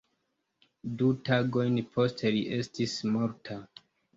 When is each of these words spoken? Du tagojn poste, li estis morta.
Du 1.01 1.09
tagojn 1.29 1.77
poste, 1.99 2.35
li 2.39 2.43
estis 2.59 2.99
morta. 3.15 3.61